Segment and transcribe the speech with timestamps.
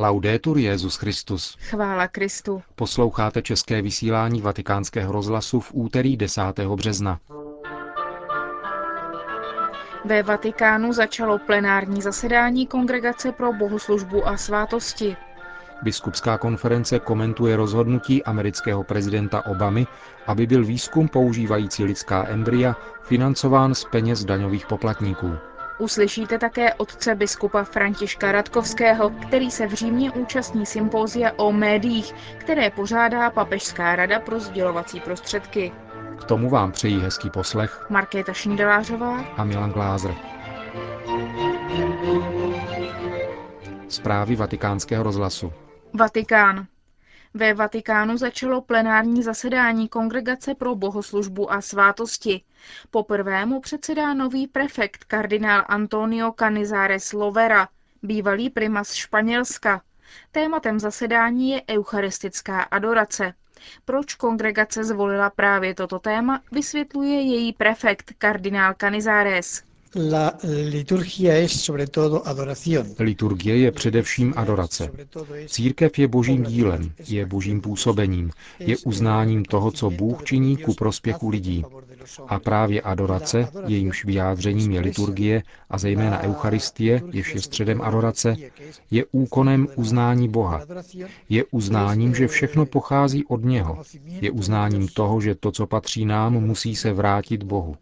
[0.00, 1.56] Laudetur Jezus Christus.
[1.60, 2.62] Chvála Kristu.
[2.74, 6.42] Posloucháte české vysílání Vatikánského rozhlasu v úterý 10.
[6.74, 7.20] března.
[10.04, 15.16] Ve Vatikánu začalo plenární zasedání Kongregace pro bohoslužbu a svátosti.
[15.82, 19.86] Biskupská konference komentuje rozhodnutí amerického prezidenta Obamy,
[20.26, 25.38] aby byl výzkum používající lidská embrya financován z peněz daňových poplatníků.
[25.78, 32.70] Uslyšíte také otce biskupa Františka Radkovského, který se v Římě účastní sympózia o médiích, které
[32.70, 35.72] pořádá Papežská rada pro sdělovací prostředky.
[36.20, 40.14] K tomu vám přejí hezký poslech Markéta Šindelářová a Milan Glázer.
[43.88, 45.52] Zprávy vatikánského rozhlasu.
[45.94, 46.66] Vatikán.
[47.34, 52.40] Ve Vatikánu začalo plenární zasedání Kongregace pro bohoslužbu a svátosti.
[52.90, 57.68] Poprvé mu předsedá nový prefekt kardinál Antonio Canizares Lovera,
[58.02, 59.82] bývalý primas Španělska.
[60.32, 63.34] Tématem zasedání je eucharistická adorace.
[63.84, 69.67] Proč kongregace zvolila právě toto téma, vysvětluje její prefekt kardinál Canizares.
[69.94, 72.86] La liturgia es sobre todo adoración.
[72.98, 74.90] Liturgie je především adorace.
[75.46, 81.28] Církev je božím dílem, je božím působením, je uznáním toho, co Bůh činí ku prospěchu
[81.28, 81.64] lidí.
[82.28, 88.36] A právě adorace, jejímž vyjádřením je liturgie a zejména Eucharistie, jež je středem adorace,
[88.90, 90.62] je úkonem uznání Boha.
[91.28, 93.82] Je uznáním, že všechno pochází od něho.
[94.04, 97.76] Je uznáním toho, že to, co patří nám, musí se vrátit Bohu.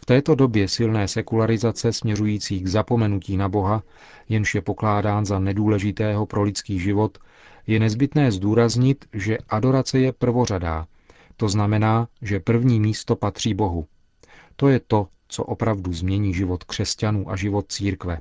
[0.00, 3.82] V této době silné sekularizace směřující k zapomenutí na Boha,
[4.28, 7.18] jenž je pokládán za nedůležitého pro lidský život,
[7.66, 10.86] je nezbytné zdůraznit, že adorace je prvořadá.
[11.36, 13.86] To znamená, že první místo patří Bohu.
[14.56, 18.18] To je to, co opravdu změní život křesťanů a život církve.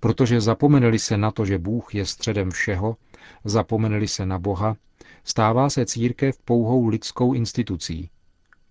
[0.00, 2.96] Protože zapomenuli se na to, že Bůh je středem všeho,
[3.44, 4.76] zapomenuli se na Boha,
[5.24, 8.10] stává se církev pouhou lidskou institucí,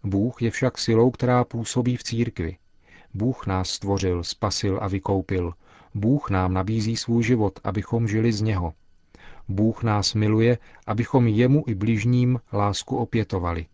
[0.09, 2.57] Bůh je však silou, která působí v církvi.
[3.13, 5.53] Bůh nás stvořil, spasil a vykoupil.
[5.93, 8.73] Bůh nám nabízí svůj život, abychom žili z něho.
[9.47, 10.57] Bůh nás miluje,
[10.87, 13.65] abychom jemu i bližním lásku opětovali.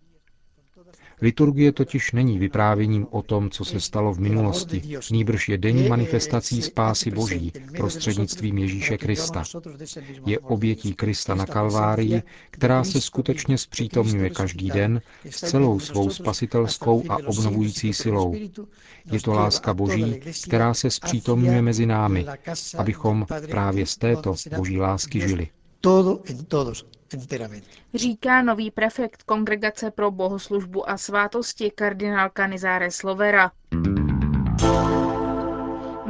[1.21, 4.81] Liturgie totiž není vyprávěním o tom, co se stalo v minulosti,
[5.11, 9.43] nýbrž je denní manifestací spásy Boží prostřednictvím Ježíše Krista.
[10.25, 17.03] Je obětí Krista na Kalvárii, která se skutečně zpřítomňuje každý den s celou svou spasitelskou
[17.09, 18.35] a obnovující silou.
[19.11, 22.25] Je to láska Boží, která se zpřítomňuje mezi námi,
[22.77, 25.47] abychom právě z této Boží lásky žili.
[25.81, 26.85] Todo en todos,
[27.93, 33.51] Říká nový prefekt Kongregace pro bohoslužbu a svátosti kardinál Canizares Slovera.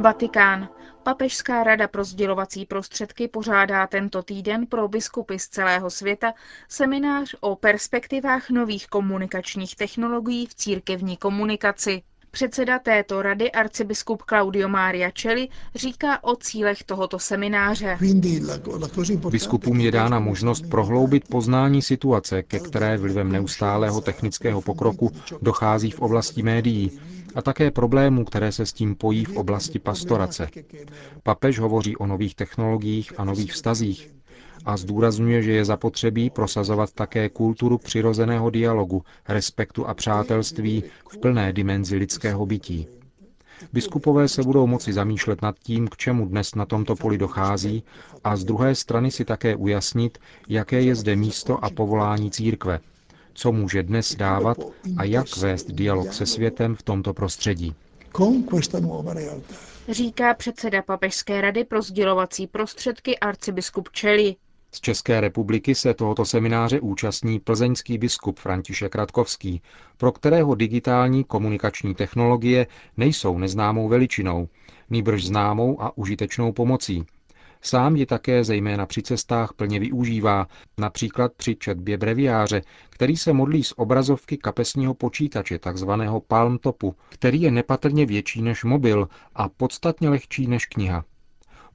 [0.00, 0.68] Vatikán.
[1.02, 6.34] Papežská rada pro sdělovací prostředky pořádá tento týden pro biskupy z celého světa
[6.68, 12.02] seminář o perspektivách nových komunikačních technologií v církevní komunikaci.
[12.34, 17.98] Předseda této rady arcibiskup Claudio Maria Celli říká o cílech tohoto semináře.
[19.30, 25.10] Biskupům je dána možnost prohloubit poznání situace, ke které vlivem neustálého technického pokroku
[25.42, 26.98] dochází v oblasti médií
[27.34, 30.48] a také problémů, které se s tím pojí v oblasti pastorace.
[31.22, 34.10] Papež hovoří o nových technologiích a nových vztazích,
[34.64, 41.52] a zdůrazňuje, že je zapotřebí prosazovat také kulturu přirozeného dialogu, respektu a přátelství v plné
[41.52, 42.86] dimenzi lidského bytí.
[43.72, 47.82] Biskupové se budou moci zamýšlet nad tím, k čemu dnes na tomto poli dochází
[48.24, 52.80] a z druhé strany si také ujasnit, jaké je zde místo a povolání církve,
[53.34, 54.56] co může dnes dávat
[54.96, 57.74] a jak vést dialog se světem v tomto prostředí.
[59.88, 64.36] Říká předseda Papežské rady pro sdělovací prostředky arcibiskup Čeli.
[64.74, 69.62] Z České republiky se tohoto semináře účastní plzeňský biskup František Radkovský,
[69.96, 74.48] pro kterého digitální komunikační technologie nejsou neznámou veličinou,
[74.90, 77.04] nýbrž známou a užitečnou pomocí.
[77.62, 80.46] Sám je také zejména při cestách plně využívá,
[80.78, 87.50] například při četbě breviáře, který se modlí z obrazovky kapesního počítače, takzvaného Palmtopu, který je
[87.50, 91.04] nepatrně větší než mobil a podstatně lehčí než kniha.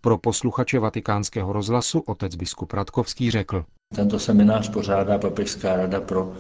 [0.02, 3.66] Pro posluchače vatikánského rozhlasu otec biskup Radkovský řekl.
[3.96, 6.34] Tento seminář pořádá Papežská rada pro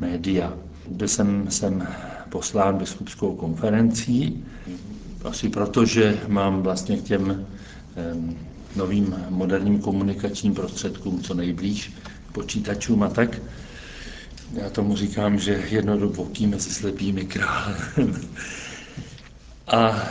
[0.00, 0.52] média.
[0.88, 1.88] Byl jsem sem
[2.28, 4.44] poslán biskupskou konferencí,
[5.24, 7.46] asi proto, že mám vlastně k těm
[8.76, 11.92] novým moderním komunikačním prostředkům co nejblíž
[12.32, 13.40] počítačům a tak.
[14.52, 17.74] Já tomu říkám, že jednodoboký mezi slepými králem.
[19.66, 20.08] a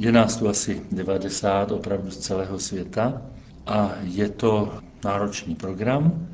[0.00, 3.22] je nás tu asi 90 opravdu z celého světa
[3.66, 6.28] A je to náročný program.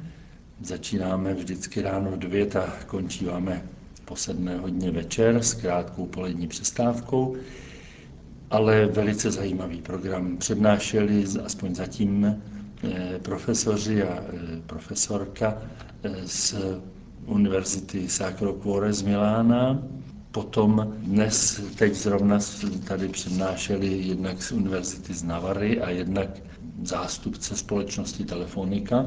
[0.63, 3.63] Začínáme vždycky ráno v 9 a končíváme
[4.05, 7.37] po sedmé hodně večer s krátkou polední přestávkou,
[8.51, 10.37] ale velice zajímavý program.
[10.37, 12.25] Přednášeli aspoň zatím
[12.85, 15.59] eh, profesoři a eh, profesorka
[16.03, 16.55] eh, z
[17.27, 19.83] Univerzity Sacro Cuore z Milána,
[20.37, 22.39] Potom dnes, teď zrovna
[22.85, 26.29] tady přednášeli jednak z Univerzity z Navary a jednak
[26.83, 29.07] zástupce společnosti Telefonika.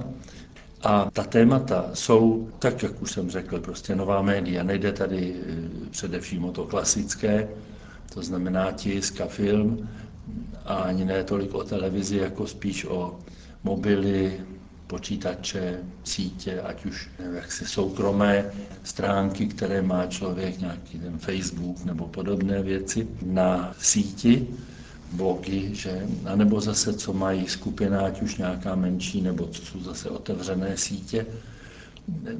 [0.84, 4.64] A ta témata jsou, tak jak už jsem řekl, prostě nová média.
[4.64, 7.50] Nejde tady e, především o to klasické,
[8.14, 9.90] to znamená tisk a film,
[10.66, 13.20] a ani ne tolik o televizi, jako spíš o
[13.64, 14.42] mobily,
[14.90, 18.46] počítače, sítě, ať už jaksi soukromé
[18.84, 24.48] stránky, které má člověk, nějaký ten Facebook nebo podobné věci na síti,
[25.14, 26.08] blogy, že?
[26.26, 30.78] A nebo zase, co mají skupina, ať už nějaká menší, nebo co jsou zase otevřené
[30.78, 31.26] sítě.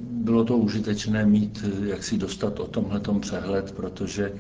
[0.02, 4.32] Bylo to užitečné mít, jak si dostat o tomhletom přehled, protože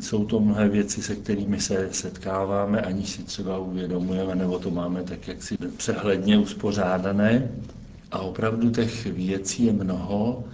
[0.00, 5.02] jsou to mnohé věci, se kterými se setkáváme, aniž si třeba uvědomujeme, nebo to máme
[5.02, 7.48] tak jaksi přehledně uspořádané.
[8.10, 10.44] A opravdu těch věcí je mnoho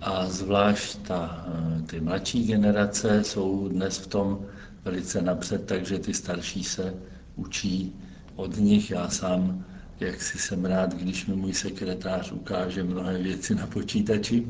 [0.00, 1.46] a zvlášť ta,
[1.86, 4.38] ty mladší generace jsou dnes v tom
[4.84, 6.94] velice napřed, takže ty starší se
[7.36, 7.92] učí
[8.36, 8.90] od nich.
[8.90, 9.64] Já sám,
[10.00, 14.46] jak si jsem rád, když mi můj sekretář ukáže mnohé věci na počítači.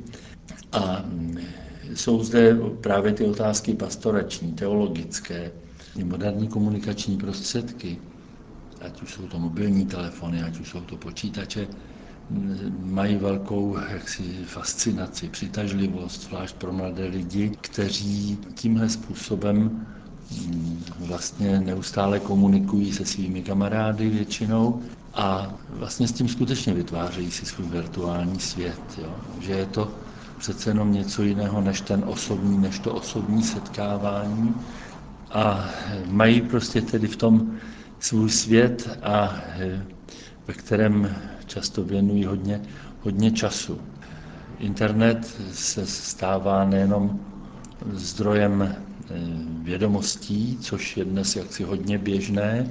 [0.72, 1.04] A
[1.94, 5.52] jsou zde právě ty otázky pastorační, teologické,
[6.04, 7.98] moderní komunikační prostředky,
[8.80, 11.68] ať už jsou to mobilní telefony, ať už jsou to počítače,
[12.80, 19.58] mají velkou jaksi, fascinaci, přitažlivost, zvlášť pro mladé lidi, kteří tímhle způsobem
[20.46, 24.82] mm, vlastně neustále komunikují se svými kamarády většinou
[25.14, 28.80] a vlastně s tím skutečně vytvářejí si svůj virtuální svět.
[29.02, 29.16] Jo?
[29.40, 30.05] Že je to
[30.38, 34.54] přece jenom něco jiného než ten osobní, než to osobní setkávání
[35.32, 35.68] a
[36.06, 37.56] mají prostě tedy v tom
[38.00, 39.34] svůj svět a
[40.46, 41.16] ve kterém
[41.46, 42.62] často věnují hodně,
[43.00, 43.80] hodně času.
[44.58, 47.20] Internet se stává nejenom
[47.92, 48.74] zdrojem eh,
[49.62, 52.70] vědomostí, což je dnes jaksi hodně běžné,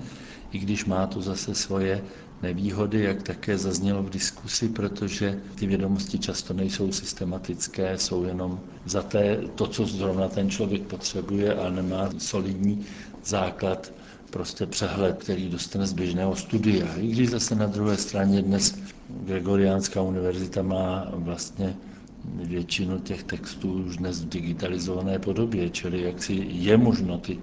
[0.52, 2.02] i když má to zase svoje
[2.42, 9.02] nevýhody, jak také zaznělo v diskusi, protože ty vědomosti často nejsou systematické, jsou jenom za
[9.02, 12.86] té, to, co zrovna ten člověk potřebuje, ale nemá solidní
[13.26, 13.94] základ,
[14.30, 16.96] prostě přehled, který dostane z běžného studia.
[16.98, 21.78] I když zase na druhé straně dnes Gregoriánská univerzita má vlastně
[22.26, 27.40] většinu těch textů už dnes v digitalizované podobě, čili jak si je možno ty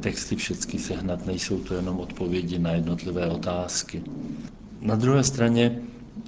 [0.00, 4.02] texty všechny sehnat, nejsou to jenom odpovědi na jednotlivé otázky.
[4.80, 5.82] Na druhé straně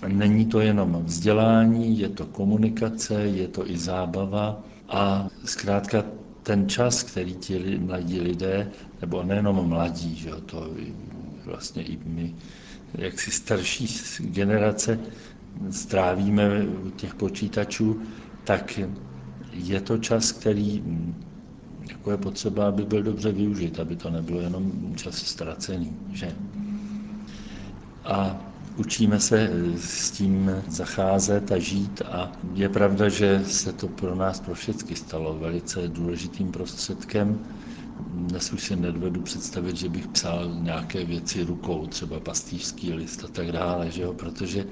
[0.08, 6.04] není to jenom vzdělání, je to komunikace, je to i zábava a zkrátka
[6.42, 8.70] ten čas, který ti mladí lidé,
[9.00, 10.70] nebo nejenom mladí, že to
[11.44, 12.34] vlastně i my,
[12.94, 13.86] jaksi starší
[14.20, 14.98] generace,
[15.70, 18.00] strávíme u těch počítačů,
[18.44, 18.80] tak
[19.52, 20.82] je to čas, který
[21.90, 25.96] jako je potřeba, aby byl dobře využit, aby to nebylo jenom čas ztracený.
[26.12, 26.32] Že?
[28.04, 28.40] A
[28.76, 34.40] učíme se s tím zacházet a žít a je pravda, že se to pro nás
[34.40, 37.38] pro všechny stalo velice důležitým prostředkem.
[38.10, 43.28] Dnes už si nedovedu představit, že bych psal nějaké věci rukou, třeba pastýřský list a
[43.28, 44.12] tak dále, že jo?
[44.12, 44.64] protože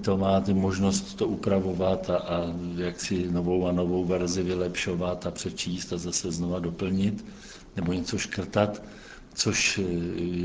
[0.00, 2.40] to máte možnost to upravovat a, a
[2.76, 7.24] jak si novou a novou verzi vylepšovat a přečíst a zase znova doplnit
[7.76, 8.82] nebo něco škrtat,
[9.34, 9.82] což e,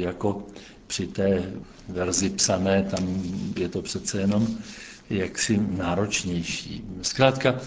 [0.02, 0.48] jako
[0.88, 1.52] při té
[1.90, 3.24] verzi psané, tam
[3.58, 4.48] je to přece jenom
[5.10, 6.84] jaksi náročnější.
[7.02, 7.60] Zkrátka,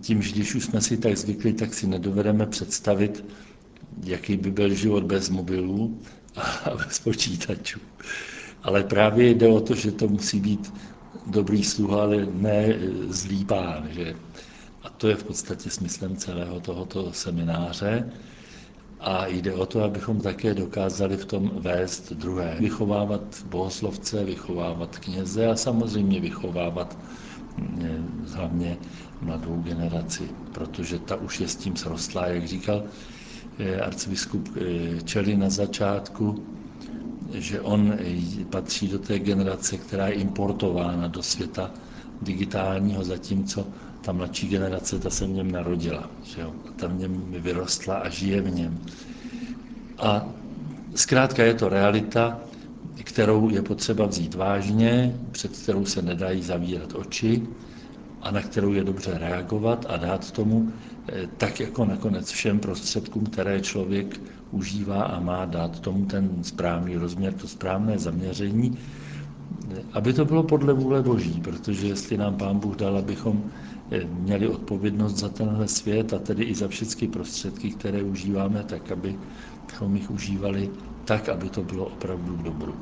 [0.00, 3.24] tím, že když už jsme si tak zvykli, tak si nedovedeme představit,
[4.04, 6.00] jaký by byl život bez mobilů
[6.36, 7.80] a bez počítačů.
[8.62, 10.74] Ale právě jde o to, že to musí být
[11.26, 12.74] dobrý sluha, ale ne
[13.08, 13.88] zlý pán.
[13.90, 14.14] Že?
[14.82, 18.12] A to je v podstatě smyslem celého tohoto semináře.
[19.00, 22.56] A jde o to, abychom také dokázali v tom vést druhé.
[22.60, 26.98] Vychovávat bohoslovce, vychovávat kněze a samozřejmě vychovávat
[27.58, 28.76] mm, hlavně
[29.20, 32.84] mladou generaci, protože ta už je s tím srostlá, jak říkal
[33.58, 36.46] eh, arcibiskup eh, Čeli na začátku,
[37.34, 37.98] že on
[38.50, 41.70] patří do té generace, která je importována do světa
[42.22, 43.66] digitálního, zatímco
[44.00, 46.54] ta mladší generace, ta se v něm narodila, že jo?
[46.76, 48.78] ta v něm vyrostla a žije v něm.
[49.98, 50.26] A
[50.94, 52.40] zkrátka je to realita,
[53.04, 57.46] kterou je potřeba vzít vážně, před kterou se nedají zavírat oči
[58.20, 60.72] a na kterou je dobře reagovat a dát tomu,
[61.08, 64.20] eh, tak jako nakonec všem prostředkům, které člověk
[64.52, 68.78] užívá a má dát tomu ten správný rozměr, to správné zaměření,
[69.92, 73.42] aby to bylo podle vůle Boží, protože jestli nám Pán Bůh dal, abychom
[73.90, 78.92] eh, měli odpovědnost za tenhle svět a tedy i za všechny prostředky, které užíváme, tak
[78.92, 80.70] abychom jich užívali
[81.04, 82.74] tak, aby to bylo opravdu k dobru.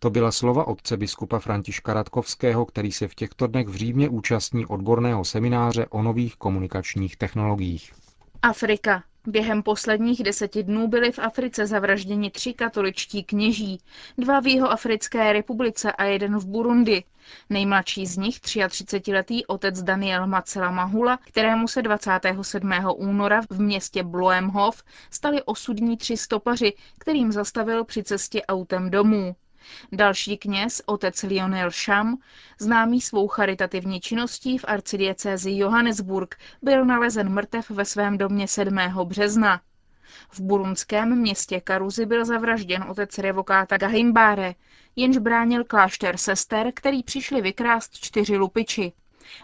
[0.00, 4.66] To byla slova otce biskupa Františka Radkovského, který se v těchto dnech v Římě účastní
[4.66, 7.92] odborného semináře o nových komunikačních technologiích.
[8.42, 9.02] Afrika.
[9.28, 13.80] Během posledních deseti dnů byli v Africe zavražděni tři katoličtí kněží,
[14.18, 17.04] dva v jeho Africké republice a jeden v Burundi.
[17.50, 22.72] Nejmladší z nich, 33-letý otec Daniel Macela Mahula, kterému se 27.
[22.96, 29.34] února v městě Bloemhof stali osudní tři stopaři, kterým zastavil při cestě autem domů.
[29.92, 32.18] Další kněz, otec Lionel Sham,
[32.58, 38.78] známý svou charitativní činností v arcidiecézi Johannesburg, byl nalezen mrtev ve svém domě 7.
[39.04, 39.60] března.
[40.30, 44.54] V burundském městě Karuzi byl zavražděn otec revokáta Gahimbare,
[44.96, 48.92] jenž bránil klášter sester, který přišli vykrást čtyři lupiči.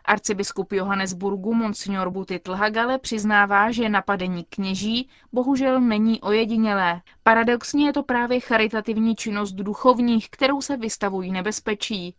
[0.04, 7.00] Arcibiskup Johannesburgu Monsignor Butit Lhagale přiznává, že napadení kněží bohužel není ojedinělé.
[7.22, 12.14] Paradoxně je to právě charitativní činnost duchovních, kterou se vystavují nebezpečí.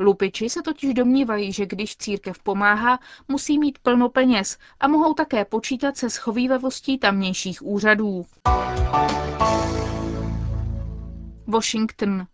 [0.00, 5.44] Lupiči se totiž domnívají, že když církev pomáhá, musí mít plno peněz a mohou také
[5.44, 8.26] počítat se schovývavostí tamnějších úřadů.
[11.46, 12.26] Washington.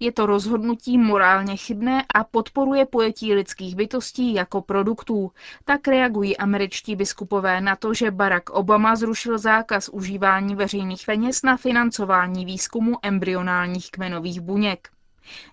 [0.00, 5.32] Je to rozhodnutí morálně chybné a podporuje pojetí lidských bytostí jako produktů.
[5.64, 11.56] Tak reagují američtí biskupové na to, že Barack Obama zrušil zákaz užívání veřejných peněz na
[11.56, 14.88] financování výzkumu embryonálních kmenových buněk.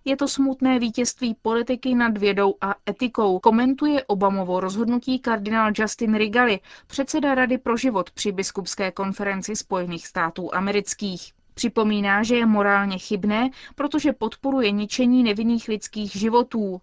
[0.06, 6.60] Je to smutné vítězství politiky nad vědou a etikou, komentuje Obamovo rozhodnutí kardinál Justin Rigali,
[6.88, 11.34] předseda Rady pro život při biskupské konferenci Spojených států amerických.
[11.62, 16.82] Připomíná, že je morálně chybné, protože podporuje ničení nevinných lidských životů.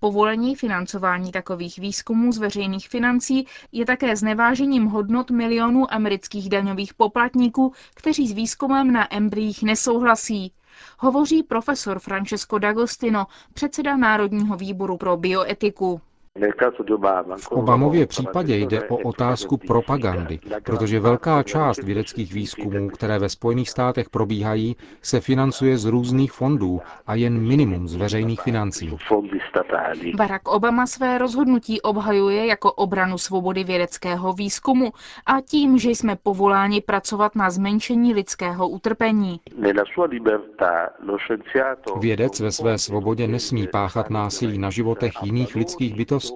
[0.00, 7.72] Povolení financování takových výzkumů z veřejných financí je také znevážením hodnot milionů amerických daňových poplatníků,
[7.94, 10.52] kteří s výzkumem na embryích nesouhlasí.
[10.98, 16.00] Hovoří profesor Francesco D'Agostino, předseda Národního výboru pro bioetiku.
[17.38, 23.70] V Obamově případě jde o otázku propagandy, protože velká část vědeckých výzkumů, které ve Spojených
[23.70, 28.96] státech probíhají, se financuje z různých fondů a jen minimum z veřejných financí.
[30.16, 34.92] Barack Obama své rozhodnutí obhajuje jako obranu svobody vědeckého výzkumu
[35.26, 39.40] a tím, že jsme povoláni pracovat na zmenšení lidského utrpení.
[42.00, 46.27] Vědec ve své svobodě nesmí páchat násilí na životech jiných lidských bytostí.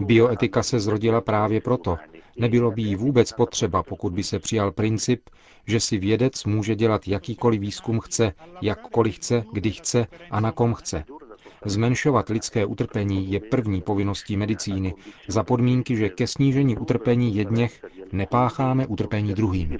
[0.00, 1.96] Bioetika se zrodila právě proto.
[2.38, 5.30] Nebylo by jí vůbec potřeba, pokud by se přijal princip,
[5.66, 10.74] že si vědec může dělat jakýkoliv výzkum chce, jakkoliv chce, kdy chce a na kom
[10.74, 11.04] chce.
[11.64, 14.94] Zmenšovat lidské utrpení je první povinností medicíny
[15.28, 19.78] za podmínky, že ke snížení utrpení jedněch nepácháme utrpení druhým.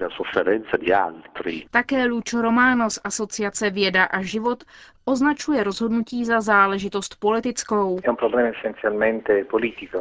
[1.71, 4.65] Také Lucio Romano z Asociace Věda a život
[5.05, 7.99] označuje rozhodnutí za záležitost politickou.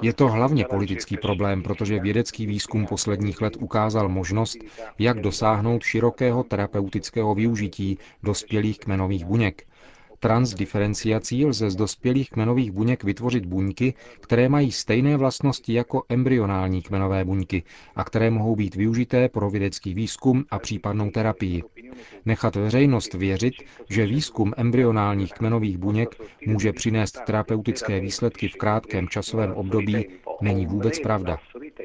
[0.02, 4.58] Je to hlavně politický problém, protože vědecký výzkum posledních let ukázal možnost,
[5.00, 9.64] jak dosáhnout širokého terapeutického využití dospělých kmenových buněk,
[10.24, 17.26] Transdiferenciací lze z dospělých kmenových buněk vytvořit buňky, které mají stejné vlastnosti jako embryonální kmenové
[17.26, 17.64] buňky
[17.96, 21.64] a které mohou být využité pro vědecký výzkum a případnou terapii.
[22.26, 23.54] Nechat veřejnost věřit,
[23.90, 26.16] že výzkum embryonálních kmenových buněk
[26.48, 30.06] může přinést terapeutické výsledky v krátkém časovém období,
[30.42, 31.38] není vůbec pravda.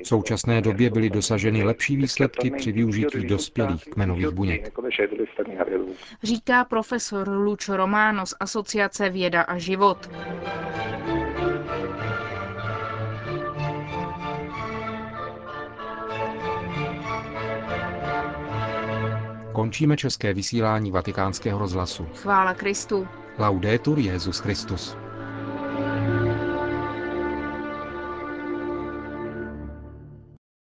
[0.03, 4.73] V současné době byly dosaženy lepší výsledky při využití dospělých kmenových buněk.
[6.23, 10.11] Říká profesor Lucio Romano z Asociace Věda a život.
[19.53, 22.07] Končíme české vysílání vatikánského rozhlasu.
[22.15, 23.09] Chvála Kristu.
[23.39, 24.97] Laudetur Jezus Christus.